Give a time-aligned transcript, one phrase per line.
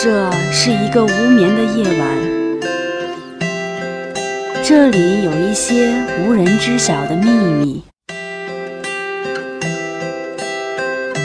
[0.00, 2.08] 这是一个无眠的夜晚，
[4.62, 7.82] 这里有一些无人知晓的秘密。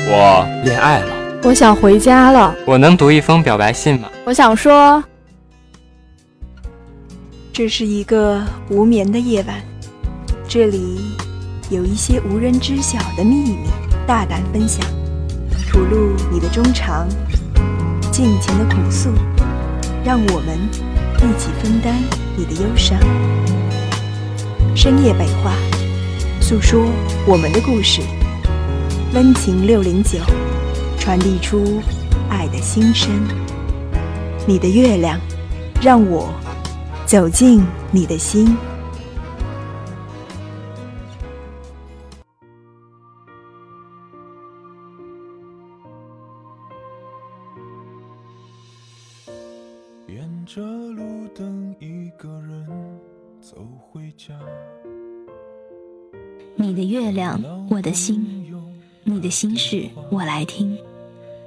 [0.08, 1.14] 我恋爱了，
[1.44, 2.56] 我想回家了。
[2.66, 4.10] 我能读一封表白信吗？
[4.26, 5.04] 我想说，
[7.54, 9.56] 这是一个无眠的夜晚，
[10.48, 10.98] 这里
[11.70, 13.58] 有一些无人知晓的秘密，
[14.08, 14.84] 大胆分享，
[15.70, 17.08] 吐露你的衷肠。
[18.14, 19.10] 尽情的哭诉，
[20.06, 20.56] 让我们
[21.18, 21.96] 一起分担
[22.38, 22.96] 你的忧伤。
[24.76, 25.56] 深夜北话，
[26.40, 26.86] 诉说
[27.26, 28.02] 我们的故事。
[29.16, 30.20] 温情六零九，
[31.00, 31.82] 传递出
[32.30, 33.10] 爱的心声。
[34.46, 35.20] 你的月亮，
[35.82, 36.32] 让我
[37.08, 38.56] 走进你的心。
[57.74, 58.46] 我的心，
[59.04, 60.78] 你的心事我来听。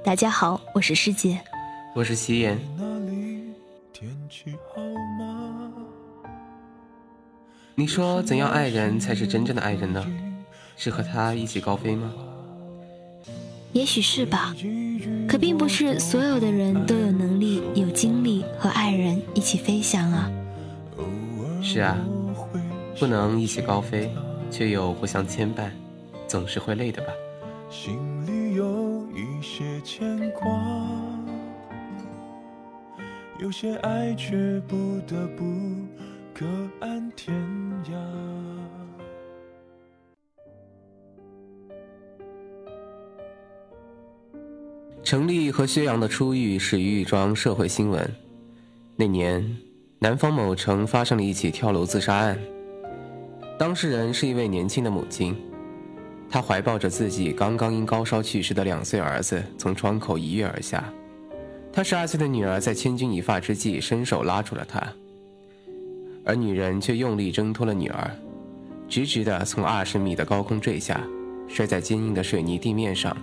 [0.03, 1.39] 大家好，我是师姐，
[1.95, 2.59] 我是夕颜。
[7.75, 10.05] 你说怎样爱人才是真正的爱人呢？
[10.75, 12.11] 是和他一起高飞吗？
[13.71, 14.53] 也许是吧，
[15.29, 20.29] 可并不是所有的人都有能力、有精力和爱人一起飞翔啊。
[21.63, 21.97] 是啊，
[22.99, 24.11] 不能一起高飞，
[24.51, 25.69] 却又互相牵绊，
[26.27, 27.13] 总是会累的吧。
[27.69, 30.47] 心里有一些牵挂，
[33.39, 35.43] 有些爱却不得不
[36.33, 36.45] 各
[36.79, 37.35] 安天
[37.85, 37.93] 涯。
[45.03, 48.05] 程立和薛洋的初遇始于一桩社会新闻。
[48.97, 49.57] 那年，
[49.99, 52.37] 南方某城发生了一起跳楼自杀案。
[53.57, 55.35] 当事人是一位年轻的母亲，
[56.29, 60.83] 她怀抱着自己刚刚因高烧去世的两岁儿子，从窗口一跃而下。
[61.71, 64.81] 她十二岁的女儿在千钧一发之际伸手拉住了她，
[66.25, 68.11] 而女人却用力挣脱了女儿，
[68.89, 71.01] 直直地从二十米的高空坠下，
[71.47, 73.15] 摔在坚硬的水泥地面上。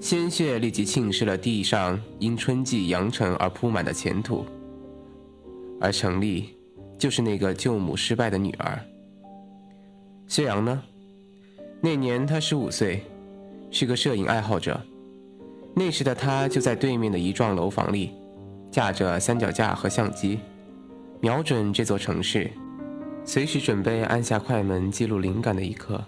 [0.00, 4.44] 鲜血立即浸湿了地上因春季扬尘而铺满的前土，
[5.80, 6.50] 而程丽
[6.98, 8.78] 就是那个救母失败的女儿。
[10.26, 10.82] 薛洋呢？
[11.84, 13.02] 那年他十五岁，
[13.72, 14.80] 是个摄影爱好者。
[15.74, 18.12] 那时的他就在对面的一幢楼房里，
[18.70, 20.38] 架着三脚架和相机，
[21.20, 22.48] 瞄准这座城市，
[23.24, 26.00] 随时准备按下快门记录灵感的一刻。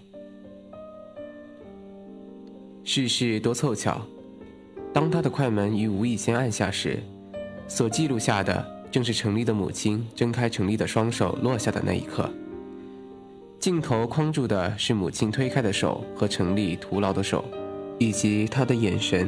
[2.84, 4.00] 世事多凑巧，
[4.92, 7.02] 当他的快门于无意间按下时，
[7.66, 12.30] 所记录下的正是程丽的母亲睁开程丽的双手落下的那一刻。
[13.64, 17.42] 镜头框住的是母亲推开的手和陈丽徒劳的手，
[17.98, 19.26] 以及她的眼神。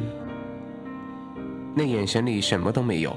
[1.75, 3.17] 那眼神里什么都没有，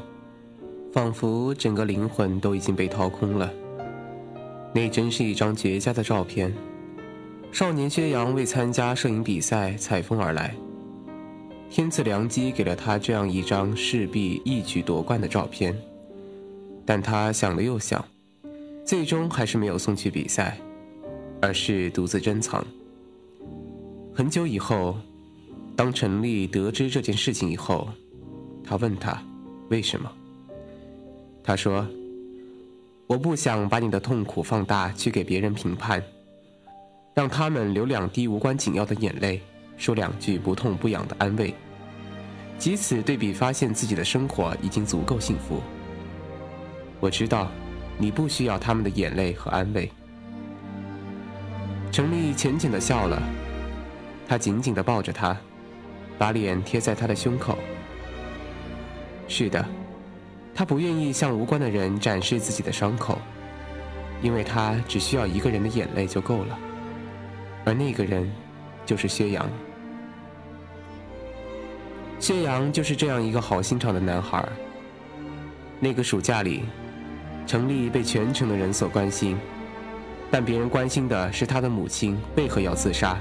[0.93, 3.51] 仿佛整个灵魂都已经被掏空了。
[4.73, 6.53] 那真是一张绝佳的照片。
[7.51, 10.55] 少年薛洋为参加摄影比赛采风而来，
[11.69, 15.77] 天赐良机给了他这样一张势必一举夺冠的照片，
[16.85, 18.05] 但他想了又想，
[18.85, 20.57] 最终还是没有送去比赛，
[21.41, 22.65] 而是独自珍藏。
[24.13, 24.97] 很久以后，
[25.75, 27.87] 当陈丽得知这件事情以后，
[28.63, 29.21] 他问他
[29.69, 30.11] 为什么？
[31.43, 31.87] 他说
[33.07, 36.03] ：“我不想把你的痛苦放大去给别人评判。”
[37.15, 39.41] 让他们流两滴无关紧要的眼泪，
[39.75, 41.53] 说两句不痛不痒的安慰，
[42.63, 45.59] 以此对比，发现自己的生活已经足够幸福。
[46.99, 47.51] 我知道，
[47.97, 49.91] 你不需要他们的眼泪和安慰。
[51.91, 53.21] 程丽浅浅的笑了，
[54.27, 55.35] 他紧紧的抱着她，
[56.17, 57.57] 把脸贴在她的胸口。
[59.27, 59.63] 是的，
[60.55, 63.19] 他不愿意向无关的人展示自己的伤口，
[64.21, 66.57] 因为他只需要一个人的眼泪就够了。
[67.65, 68.31] 而那个人，
[68.85, 69.47] 就是薛洋。
[72.19, 74.43] 薛洋就是这样一个好心肠的男孩。
[75.79, 76.63] 那个暑假里，
[77.47, 79.37] 程丽被全城的人所关心，
[80.31, 83.17] 但别人关心的是他的母亲为何要自杀，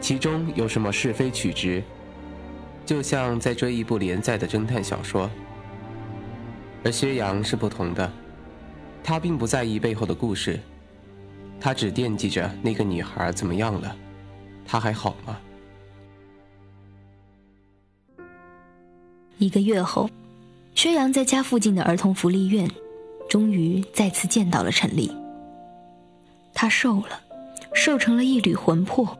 [0.00, 1.82] 其中有什么是非曲直，
[2.84, 5.30] 就像在追一部连载的侦探小说。
[6.84, 8.12] 而薛洋是不同的，
[9.02, 10.60] 他并不在意背后的故事。
[11.60, 13.96] 他只惦记着那个女孩怎么样了，
[14.66, 15.38] 她还好吗？
[19.38, 20.10] 一个月后，
[20.74, 22.68] 薛洋在家附近的儿童福利院，
[23.30, 25.21] 终于再次见到了陈丽。
[26.54, 27.20] 他瘦了，
[27.72, 29.16] 瘦成了一缕魂魄，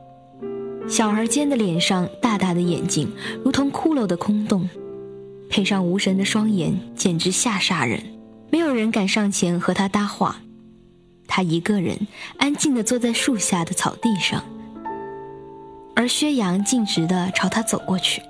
[0.88, 3.12] 小儿尖的脸上，大大的眼睛
[3.44, 4.68] 如同骷髅的空洞，
[5.50, 8.02] 配上无神的双眼，简直吓煞人。
[8.50, 10.36] 没有人敢上前和他搭话。
[11.26, 12.06] 他一个人
[12.36, 14.44] 安静地坐在树下的草地上，
[15.96, 18.20] 而薛洋径直地朝他走过去，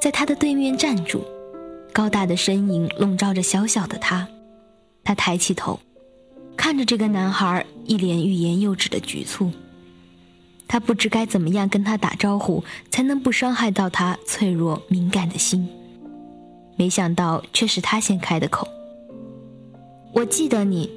[0.00, 1.22] 在他的对面站住，
[1.92, 4.26] 高大的身影笼罩着小小的他。
[5.04, 5.78] 他抬起头，
[6.56, 9.52] 看着这个男孩，一脸欲言又止的局促。
[10.66, 15.68] 他不知该怎么样跟他打招呼，才能不伤害到他脆弱敏感的心。
[16.76, 18.66] 没想到，却是他先开的口
[20.12, 20.90] ：“我记得你。”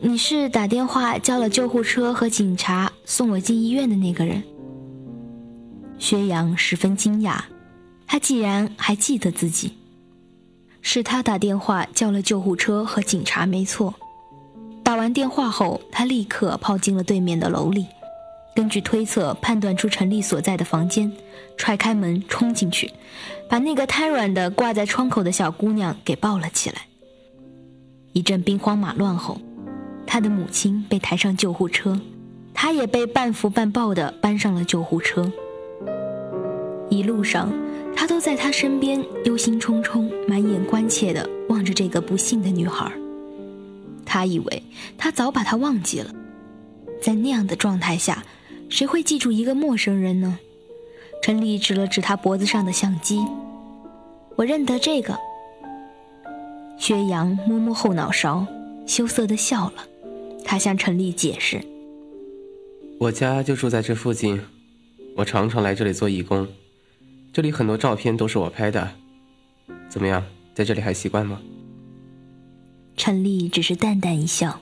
[0.00, 4.40] 你是打电话叫了救护车和警察送我进医院的那个人。
[5.98, 7.40] 薛洋十分惊讶，
[8.06, 9.72] 他既然还记得自己。
[10.82, 13.92] 是他打电话叫了救护车和警察，没错。
[14.88, 17.84] 打完电话后，他立刻跑进了对面的楼里，
[18.54, 21.12] 根据推测判断出陈丽所在的房间，
[21.58, 22.90] 踹开门冲进去，
[23.50, 26.86] 把那个瘫软的挂在窗口的小姑娘给抱了起来。
[28.14, 29.38] 一阵兵荒马乱后。
[30.06, 32.00] 他的母亲被抬上救护车，
[32.54, 35.30] 他也被半扶半抱的搬上了救护车。
[36.88, 37.52] 一路上，
[37.94, 42.90] 他都在他身边，忧心忡忡、满眼关切的望着这个不幸的女孩。
[44.08, 44.62] 他以为
[44.96, 46.12] 他早把他忘记了，
[47.02, 48.24] 在那样的状态下，
[48.70, 50.38] 谁会记住一个陌生人呢？
[51.22, 53.22] 陈丽指了指他脖子上的相机
[54.36, 55.18] ：“我认得这个。”
[56.80, 58.46] 薛洋摸摸后脑勺，
[58.86, 59.84] 羞涩地笑了。
[60.44, 61.60] 他向陈丽解释
[62.98, 64.40] ：“我家就住在这附近，
[65.16, 66.48] 我常常来这里做义工，
[67.32, 68.88] 这里很多照片都是我拍的。
[69.90, 71.38] 怎么样，在这里还习惯吗？”
[72.98, 74.60] 陈丽只是淡淡一笑。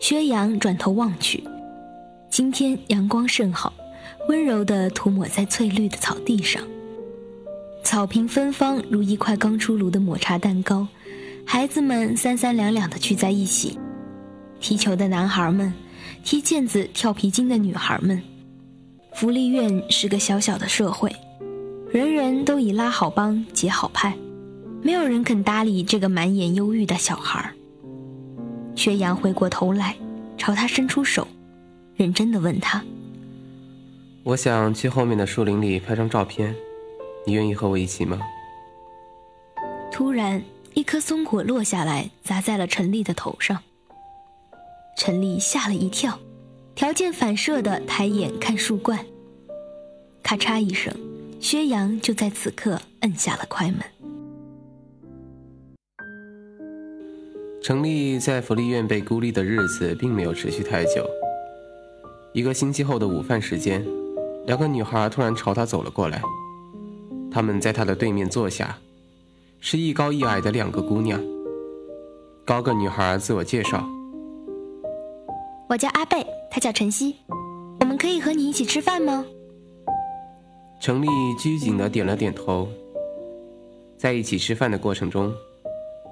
[0.00, 1.42] 薛洋转头望去，
[2.28, 3.72] 今天阳光甚好，
[4.28, 6.60] 温柔地涂抹在翠绿的草地上，
[7.84, 10.86] 草坪芬芳如一块刚出炉的抹茶蛋糕，
[11.46, 13.78] 孩子们三三两两地聚在一起。
[14.60, 15.72] 踢球的男孩们，
[16.24, 18.20] 踢毽子、跳皮筋的女孩们，
[19.14, 21.14] 福利院是个小小的社会，
[21.92, 24.14] 人人都以拉好帮、结好派，
[24.86, 27.52] 没有人肯搭理这个满眼忧郁的小孩。
[28.76, 29.96] 薛洋回过头来，
[30.38, 31.26] 朝他伸出手，
[31.96, 32.84] 认真的问他
[34.22, 36.54] ：“我想去后面的树林里拍张照片，
[37.26, 38.20] 你愿意和我一起吗？”
[39.90, 40.40] 突然，
[40.74, 43.60] 一颗松果落下来，砸在了陈丽的头上。
[44.96, 46.16] 陈丽吓了一跳，
[46.76, 49.04] 条件反射的抬眼看树冠。
[50.22, 50.94] 咔嚓一声，
[51.40, 53.80] 薛洋就在此刻摁下了快门。
[57.66, 61.04] 程丽在福利院被孤立的日子并没有持续太久。
[62.32, 63.84] 一个星期后的午饭时间，
[64.46, 66.22] 两个女孩突然朝他走了过来。
[67.28, 68.78] 他们在他的对面坐下，
[69.58, 71.20] 是一高一矮的两个姑娘。
[72.44, 73.84] 高个女孩自我介绍。
[75.68, 77.16] 我叫阿贝，她叫晨曦，
[77.80, 79.26] 我们可以和你一起吃饭吗？
[80.80, 82.68] 程丽拘谨的点了点头。
[83.98, 85.34] 在一起吃饭的过程中，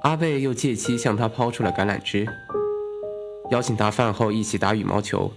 [0.05, 2.29] 阿贝又借机向他抛出了橄榄枝，
[3.51, 5.33] 邀请他饭后一起打羽毛球。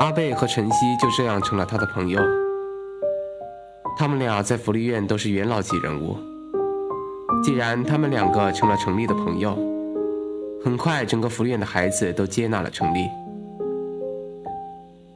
[0.00, 2.18] 阿贝和晨曦就这样成了他的朋友。
[3.98, 6.16] 他们俩在福利院都是元老级人物。
[7.44, 9.54] 既然他们两个成了程丽的朋友。
[10.64, 13.06] 很快，整个福利院的孩子都接纳了程丽。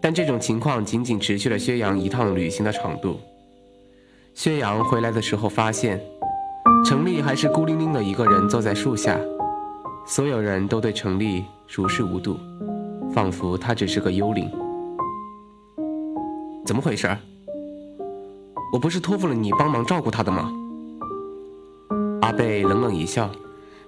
[0.03, 3.19] 但这种情况仅仅持续了薛洋一趟旅行的长度。
[4.35, 5.99] 薛洋回来的时候，发现
[6.91, 9.17] 程丽还是孤零零的一个人坐在树下，
[10.05, 12.37] 所有人都对程丽熟视无睹，
[13.15, 14.51] 仿佛她只是个幽灵。
[16.67, 17.17] 怎么回事？
[18.73, 20.51] 我不是托付了你帮忙照顾她的吗？
[22.23, 23.31] 阿贝冷冷一笑。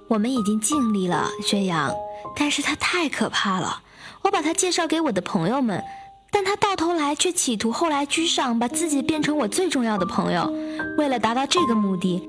[0.06, 1.92] 我们已经尽力了，薛洋，
[2.37, 3.82] 但是他太可怕了。
[4.23, 5.82] 我把他介绍给我的朋友们，
[6.30, 10.49] 但他到头来却企图后来居上，把自己变成我最重要的朋友。
[10.97, 12.28] 为了达到这个目的，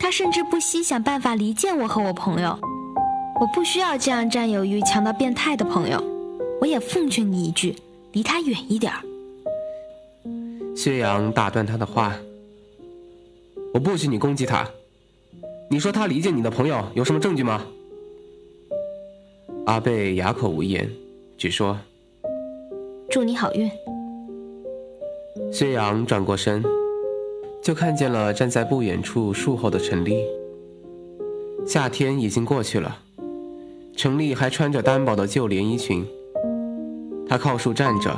[0.00, 2.58] 他甚至不惜想办法离间我和我朋友。
[3.40, 6.02] 我不需要这样占有欲强到变态的朋友。
[6.60, 7.76] 我也奉劝你一句，
[8.12, 9.00] 离他远一点儿。
[10.76, 12.14] 薛洋打断他的话
[13.72, 14.66] ：“我不许你攻击他。”
[15.70, 17.64] 你说他离间你的朋友有什么证据吗？
[19.66, 20.90] 阿贝哑口无言，
[21.38, 21.78] 只说
[23.08, 23.70] ：“祝你好运。”
[25.52, 26.62] 薛洋转过身，
[27.62, 30.24] 就看见了站在不远处树后的陈丽。
[31.66, 32.98] 夏天已经过去了，
[33.94, 36.06] 陈丽还穿着单薄的旧连衣裙。
[37.28, 38.10] 她靠树站着，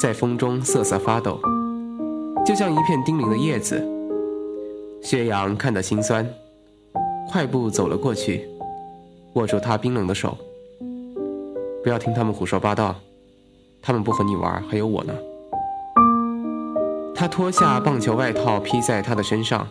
[0.00, 1.40] 在风中瑟瑟发抖，
[2.44, 3.82] 就像一片凋零的叶子。
[5.00, 6.26] 薛洋看得心酸，
[7.30, 8.46] 快步走了过去，
[9.34, 10.36] 握住她冰冷的手。
[11.82, 12.94] 不要听他们胡说八道，
[13.82, 15.14] 他们不和你玩，还有我呢。
[17.14, 19.66] 他脱下棒球外套披在她的身上，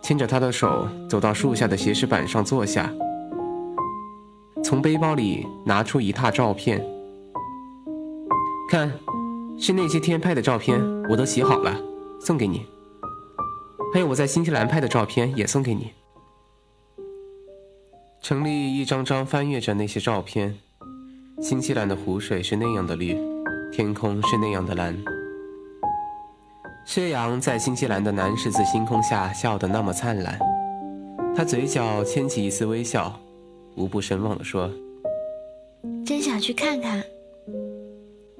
[0.00, 2.90] 牵着她的手走到树下的斜石板上坐下，
[4.62, 6.82] 从背包里拿出一沓照片，
[8.70, 8.92] 看，
[9.58, 11.76] 是那些天拍的照片，我都洗好了，
[12.20, 12.64] 送给你。
[13.92, 15.90] 还有我在新西兰拍的照片也送给你。
[18.22, 20.56] 程丽一张张翻阅着那些照片。
[21.40, 23.18] 新西兰的湖水是那样的绿，
[23.72, 24.96] 天空是那样的蓝。
[26.94, 30.38] 薛洋在新西兰的南十字星空下笑得那么灿烂，
[31.34, 33.18] 他嘴角牵起一丝微笑，
[33.76, 34.70] 无不神往地说
[36.04, 37.02] ：“真想去看看。”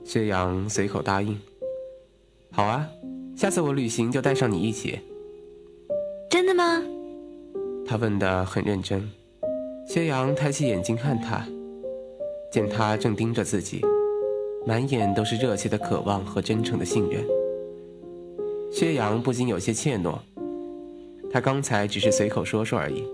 [0.04, 1.40] 薛洋随口答应
[2.52, 2.86] ：“好啊，
[3.34, 5.00] 下次我旅行就带上你一起。”
[6.28, 6.82] 真的吗？
[7.86, 9.10] 他问得很认真。
[9.88, 11.42] 薛洋抬起眼睛看他。
[12.52, 13.80] 见他正盯着自己，
[14.66, 17.24] 满眼都是热切的渴望和真诚的信任，
[18.72, 20.18] 薛洋不禁有些怯懦。
[21.30, 23.04] 他刚才只是随口说说而已，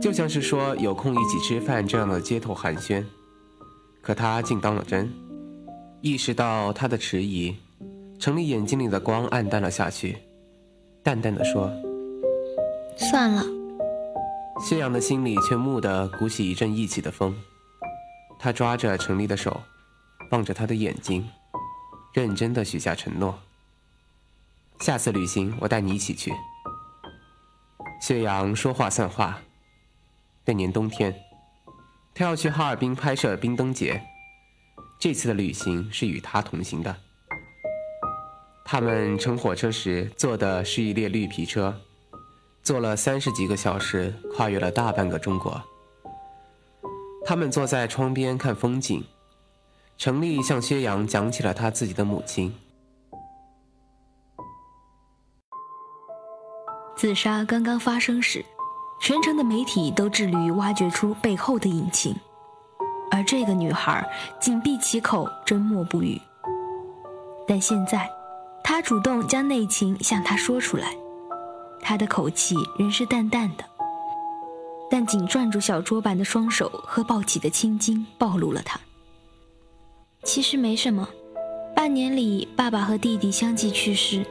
[0.00, 3.02] 就像是说有空一起吃饭这样的街头寒暄，
[4.02, 5.10] 可他竟当了真。
[6.02, 7.56] 意识到他的迟疑，
[8.18, 10.18] 程丽眼睛里的光暗淡了下去，
[11.02, 11.72] 淡淡的说
[12.96, 13.42] ：“算了。”
[14.60, 17.34] 薛洋的心里却蓦地鼓起一阵意气的风。
[18.38, 19.58] 他抓着程丽的手，
[20.30, 21.26] 望着她的眼睛，
[22.12, 23.34] 认真的许下承诺。
[24.80, 26.32] 下次旅行我带你一起去。
[28.00, 29.38] 薛洋说话算话。
[30.44, 31.14] 那年冬天，
[32.14, 34.02] 他要去哈尔滨拍摄冰灯节，
[34.98, 36.94] 这次的旅行是与他同行的。
[38.64, 41.80] 他们乘火车时坐的是一列绿皮车，
[42.62, 45.62] 坐了三十几个小时，跨越了大半个中国。
[47.24, 49.02] 他们坐在窗边看风景，
[49.96, 52.54] 程丽向薛洋讲起了他自己的母亲。
[56.96, 58.44] 自杀刚刚发生时，
[59.00, 62.14] 全城的媒体都致力于挖掘出背后的隐情，
[63.10, 64.06] 而这个女孩
[64.40, 66.20] 紧闭其口，缄默不语。
[67.46, 68.08] 但现在，
[68.62, 70.96] 她主动将内情向他说出来，
[71.82, 73.64] 她的口气仍是淡淡的。
[74.90, 78.78] 但紧攥住小桌板的双手和抱起的青筋暴露了他。
[80.22, 81.08] 其实没什么，
[81.74, 84.24] 半年里爸爸和弟弟相继去世，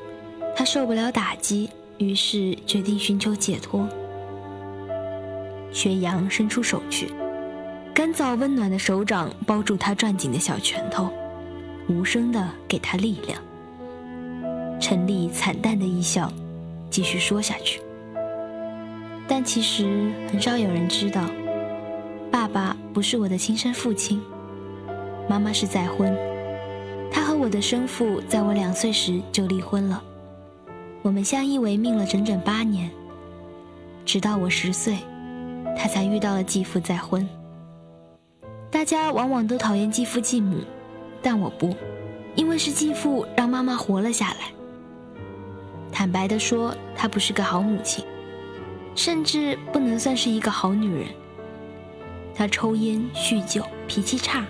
[0.55, 3.87] 他受不了打击，于是决定寻求解脱。
[5.71, 7.11] 薛洋伸出手去，
[7.93, 11.09] 干燥温暖的手掌包住他攥紧的小拳头，
[11.87, 13.41] 无声的给他力量。
[14.79, 16.31] 陈丽惨淡的一笑，
[16.89, 17.81] 继续说下去。
[19.27, 21.27] 但其实很少有人知道，
[22.29, 24.21] 爸爸不是我的亲生父亲，
[25.29, 26.15] 妈妈是再婚。
[27.09, 30.03] 他和我的生父在我两岁时就离婚了，
[31.03, 32.89] 我们相依为命了整整八年，
[34.05, 34.97] 直到我十岁，
[35.77, 37.27] 他才遇到了继父再婚。
[38.71, 40.59] 大家往往都讨厌继父继母，
[41.21, 41.75] 但我不，
[42.35, 44.51] 因为是继父让妈妈活了下来。
[45.91, 48.03] 坦白的说，她不是个好母亲。
[48.95, 51.07] 甚至不能算是一个好女人。
[52.35, 54.45] 她抽烟、酗酒，脾气差，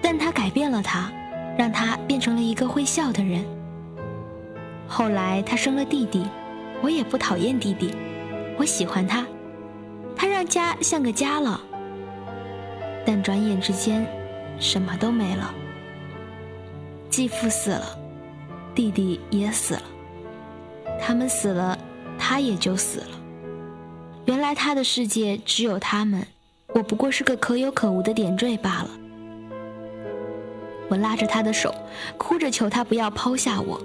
[0.00, 1.12] 但她改变了她，
[1.58, 3.44] 让她变成了一个会笑的人。
[4.92, 6.26] 后来他生了弟弟，
[6.82, 7.94] 我也不讨厌弟弟，
[8.58, 9.24] 我喜欢他，
[10.16, 11.60] 他让家像个家了。
[13.06, 14.04] 但转眼之间，
[14.58, 15.54] 什么都没了。
[17.08, 17.96] 继父死了，
[18.74, 19.82] 弟弟也死了，
[21.00, 21.78] 他们死了，
[22.18, 23.20] 他也就死了。
[24.24, 26.26] 原来他的世界只有他们，
[26.74, 28.90] 我不过是个可有可无的点缀罢了。
[30.88, 31.72] 我拉着他的手，
[32.18, 33.80] 哭着求他不要抛下我，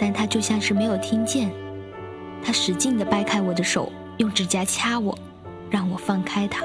[0.00, 1.50] 但他就像是没有听见。
[2.42, 5.16] 他使劲地掰开我的手，用指甲掐我，
[5.68, 6.64] 让我放开他。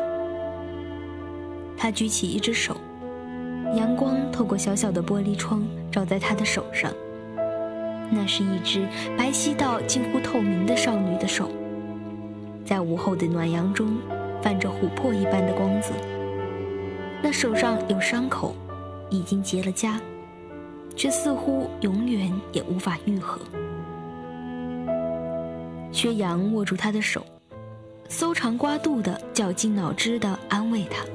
[1.77, 2.77] 他举起一只手，
[3.75, 6.89] 阳光透过小小的玻璃窗照在他的手上，
[8.09, 8.87] 那是一只
[9.17, 11.51] 白皙到近乎透明的少女的手。
[12.63, 13.97] 在午后的暖阳中，
[14.41, 15.89] 泛着琥珀一般的光泽。
[17.21, 18.55] 那手上有伤口，
[19.09, 19.99] 已经结了痂，
[20.95, 23.39] 却似乎永远也无法愈合。
[25.91, 27.25] 薛洋握住他的手，
[28.09, 31.05] 搜肠刮肚的、绞尽脑汁的安慰他。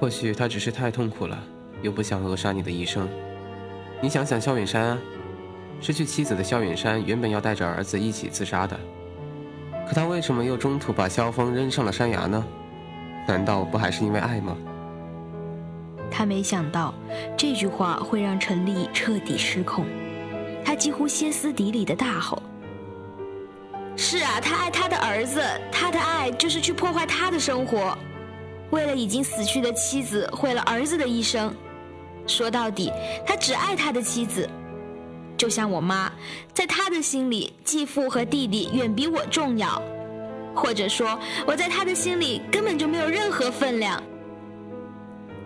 [0.00, 1.38] 或许他只是太痛苦了，
[1.82, 3.08] 又不想扼杀你的一生。
[4.00, 4.98] 你想想萧远山啊，
[5.80, 8.78] 失去妻子的萧远山原本要带着儿子一起自杀的，
[9.86, 12.44] 可他为什么又中途把萧峰扔上了山崖呢？
[13.26, 14.56] 难道不还是因为爱吗？
[16.16, 16.94] 他没想到
[17.36, 19.84] 这句话会让陈丽彻底失控，
[20.64, 22.40] 他几乎歇斯底里的大吼
[23.98, 25.42] ：“是啊，他爱他的儿子，
[25.72, 27.98] 他的爱就是去破坏他的生活，
[28.70, 31.52] 为了已经死去的妻子毁了儿子的一生。
[32.28, 32.92] 说到底，
[33.26, 34.48] 他只爱他的妻子，
[35.36, 36.12] 就像我妈，
[36.52, 39.82] 在他的心里，继父和弟弟远比我重要。”
[40.54, 44.00] 或者说，我在他的心里根本就没有任何分量。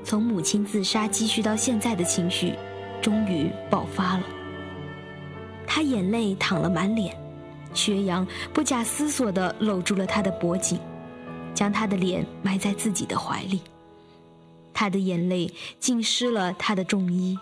[0.09, 2.55] 从母亲自杀积蓄到现在的情绪，
[3.03, 4.23] 终于爆发了。
[5.67, 7.15] 他眼泪淌了满脸，
[7.75, 10.81] 薛洋不假思索地搂住了他的脖颈，
[11.53, 13.61] 将他的脸埋在自己的怀里。
[14.73, 17.38] 他的眼泪浸湿了他的重衣，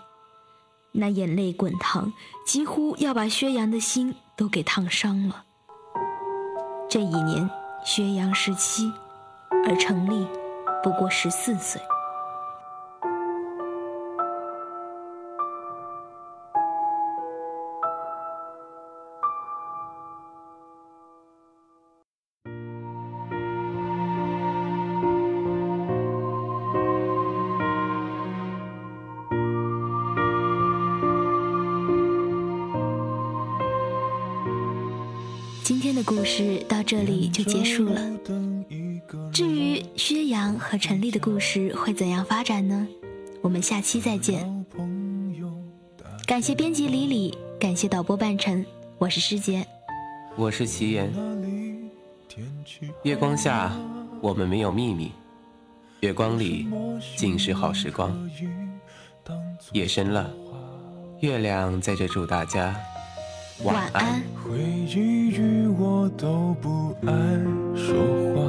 [0.91, 2.13] 那眼泪滚烫，
[2.45, 5.45] 几乎要把薛洋的心都给烫伤了。
[6.91, 7.49] 这一年，
[7.85, 8.91] 薛洋十七，
[9.69, 10.27] 而程丽
[10.83, 11.81] 不过十四岁。
[36.07, 38.01] 故事到这里就结束了。
[39.33, 42.87] 至于薛洋和陈丽的故事会怎样发展呢？
[43.43, 44.65] 我们下期再见。
[46.25, 48.65] 感谢编辑李李，感谢导播半晨，
[48.99, 49.67] 我是师姐，
[50.37, 51.13] 我是齐言。
[53.03, 53.77] 月光下，
[54.21, 55.09] 我们没有秘密；
[56.01, 56.69] 月光里，
[57.17, 58.17] 尽是好时光。
[59.73, 60.33] 夜深了，
[61.21, 62.77] 月亮在这祝大家。
[63.65, 64.23] 晚安。
[64.35, 67.13] 回忆与我都不爱
[67.75, 67.97] 说
[68.35, 68.41] 话，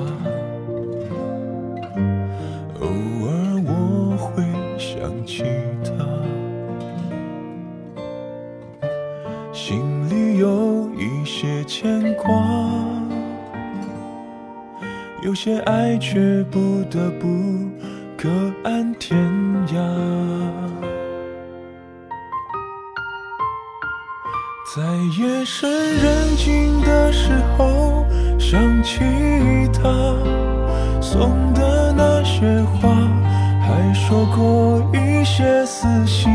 [2.81, 2.87] 偶
[3.25, 3.27] 尔
[3.65, 4.43] 我会
[4.77, 5.43] 想起
[5.83, 5.89] 他，
[9.53, 12.25] 心里有一些牵挂，
[15.23, 17.27] 有些爱却不得不
[18.17, 18.29] 各
[18.63, 19.17] 安天
[19.67, 19.77] 涯。
[24.77, 24.83] 在
[25.19, 28.05] 夜深人静的时候，
[28.37, 28.99] 想起
[29.73, 29.81] 他
[31.01, 32.87] 送的那些花，
[33.59, 36.31] 还说过一些撕心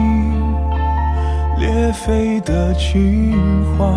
[1.57, 3.39] 裂肺的情
[3.79, 3.95] 话，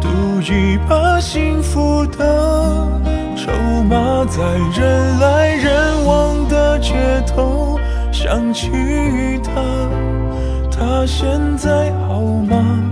[0.00, 0.08] 赌
[0.42, 2.88] 一把幸福的
[3.36, 3.52] 筹
[3.84, 4.42] 码，在
[4.76, 6.92] 人来人往的街
[7.24, 7.78] 头
[8.10, 8.68] 想起
[9.44, 9.62] 他，
[10.72, 12.82] 他现在好吗？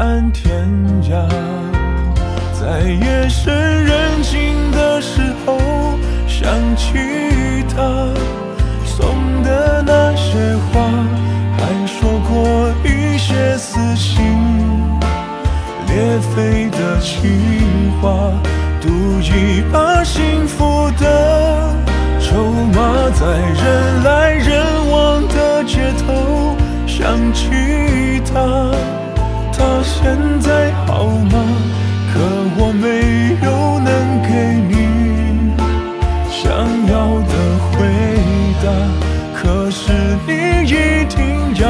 [0.00, 0.66] 安天
[1.10, 1.28] 涯，
[2.58, 5.58] 在夜深人静的时候。
[6.26, 6.96] 想起
[7.68, 8.08] 他
[8.82, 10.80] 送的那些花，
[11.58, 14.24] 还说过一些撕心
[15.86, 18.32] 裂肺的情话，
[18.80, 18.88] 赌
[19.20, 21.76] 一把幸福的
[22.18, 28.40] 筹码，在人来人往的街头想起他，
[29.60, 31.36] 他现在好吗？
[32.10, 32.14] 可
[32.56, 32.86] 我没
[33.44, 33.88] 有能
[34.24, 34.30] 给
[34.70, 34.72] 你。
[36.30, 36.40] 想
[36.88, 36.92] 要
[37.28, 37.32] 的
[37.68, 37.68] 回
[38.64, 38.64] 答，
[39.34, 39.82] 可是
[40.26, 40.30] 你
[40.64, 41.20] 一定
[41.60, 41.68] 要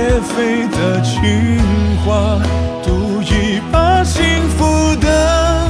[0.00, 1.60] 裂肺的情
[2.02, 2.40] 话，
[2.82, 4.24] 赌一把幸
[4.56, 5.68] 福的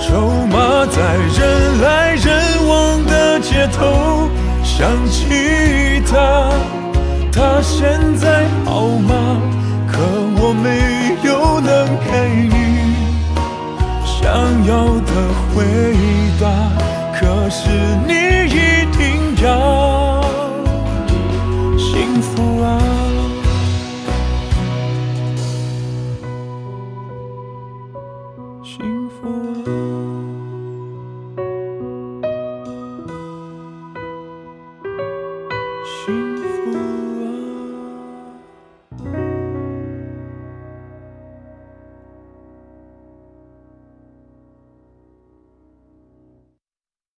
[0.00, 4.28] 筹码，在人来人往的街头
[4.64, 6.50] 想起他，
[7.30, 8.46] 他现在